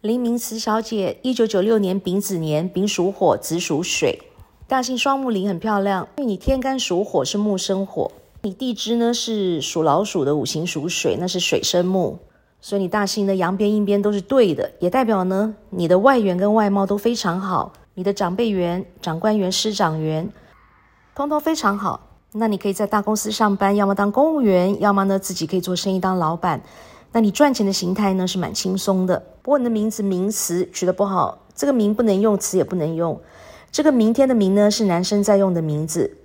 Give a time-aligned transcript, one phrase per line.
[0.00, 4.18] 林明慈小姐，一九九六年丙子年，丙属火，子属水，
[4.66, 8.10] 大姓双木林很漂亮，因为你天干属火是木生火，
[8.40, 12.18] 你地支呢是属老鼠的五行属水，那是水生木，
[12.62, 20.26] 所以你大姓的阳边阴边都是对的，也代表呢你的外缘跟外貌都非常好，你的长辈缘、长官缘、师长缘，
[21.14, 22.00] 通通非常好。
[22.32, 26.62] 那你可以在大公司上班，要么当公务员，要么呢自己可以做生意当老板。
[27.12, 29.22] 那你赚钱的形态呢是蛮轻松的。
[29.42, 33.20] 不过你的名字名词取得不好，这个名不能用，词也不能用。
[33.72, 36.16] 这个明天的明呢是男生在用的名字，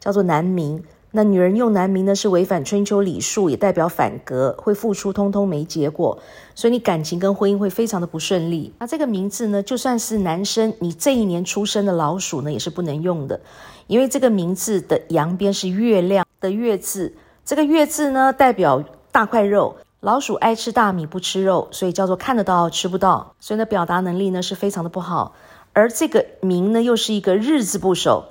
[0.00, 0.82] 叫做男名。
[1.16, 6.18] 那女人用男名呢是违反春秋礼数，也代表反格，会付出通通没结果，
[6.56, 8.72] 所以你感情跟婚姻会非常的不顺利。
[8.80, 13.40] 那这个名字呢，就算是男生，你这一年出生的老鼠呢也是不能用的，
[13.86, 17.14] 因为这个名字的阳边是月亮的月字，
[17.44, 19.76] 这个月字呢代表大块肉。
[20.04, 25.34] 老鼠爱吃大米不吃肉，所以叫做看得到吃不到，所以呢表达能力呢是非常的不好。
[25.72, 28.26] 而这个明呢又是一个日字部首，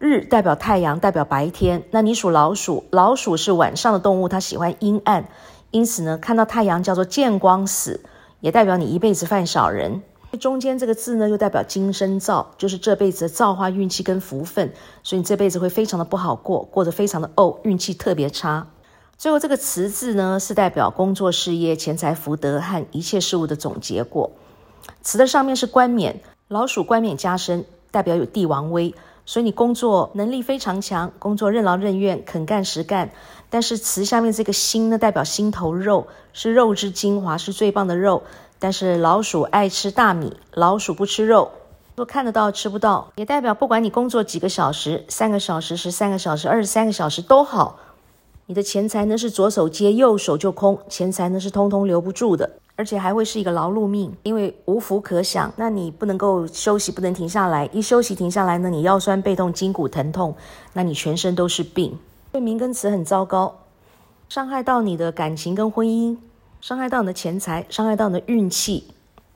[0.00, 1.84] 日代表太阳，代表白天。
[1.92, 5.28] 那你属老鼠，老鼠是晚上的动物，它喜欢阴暗，
[5.70, 8.00] 因此呢看到太阳叫做见光死，
[8.40, 10.02] 也代表你一辈子犯小人。
[10.40, 14.72] 中间这个字呢又代表今生造，就是这辈子的造化运气跟福分，
[15.04, 18.66] 所以你这辈子会非常的不好过，过得非常的怄，运气特别差。
[19.18, 24.30] 最后这个“辞”字呢，是代表工作、事业、钱财、福德和一切事物的总结果。
[25.00, 28.94] “慈”的上面是冠冕，老鼠冠冕加身，代表有帝王威，
[29.24, 33.10] 所以你工作能力非常强，工作任劳任怨，肯干实干。
[33.48, 38.22] 但是“慈”下面这个“心”呢，代表心头肉，是肉之精华，是最棒的肉。
[38.58, 41.52] 但是老鼠爱吃大米，老鼠不吃肉，
[41.94, 47.78] 都看得到吃不到，也代表不管你工作几个小时，三个小时、十三个小时、二十三个小时都好。
[48.48, 55.52] 你的钱财呢是左手接右手就空，钱财呢是通通留不住的，而且还会是一个劳碌命，因为无福可享。
[55.56, 60.36] 那你不能够休息，不能停下来，一休息停下来呢，你腰酸背痛、筋骨疼痛，
[60.74, 61.98] 那你全身都是病。
[62.30, 63.62] 对名跟词很糟糕，
[64.28, 66.16] 伤害到你的感情跟婚姻，
[66.60, 68.84] 伤害到你的钱财，伤害到你的运气，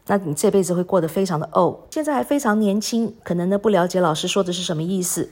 [0.07, 1.81] 那你这辈子会过得非常的哦。
[1.91, 5.31] 现在还非常年轻，可能呢不了解老师说的是什么意思，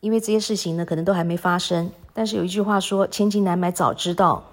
[0.00, 1.90] 因为这些事情呢可能都还没发生。
[2.12, 4.44] 但是有一句话说：“千金难买早知道。”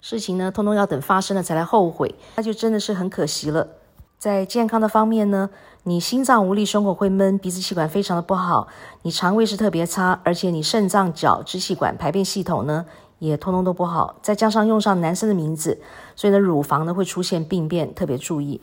[0.00, 3.68] 事情呢，通通要等发生了才来后悔，那就真的是很可惜了。
[4.16, 5.50] 在健康的方面呢，
[5.82, 8.66] 你心脏无力，胸口会闷，鼻子气管非常的不好，
[9.02, 12.86] 你肠胃是特别差，而且你肾脏、脚、支气管、排便系统呢
[13.18, 14.16] 也通通都不好。
[14.22, 15.78] 再加上用上男生的名字，
[16.16, 18.58] 所以呢，乳房呢会出现病变，特别注意。